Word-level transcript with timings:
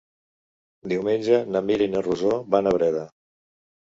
Diumenge 0.93 1.41
na 1.57 1.63
Mira 1.67 1.87
i 1.89 1.91
na 1.97 2.03
Rosó 2.07 2.33
van 2.57 2.71
a 2.71 2.75
Breda. 2.79 3.05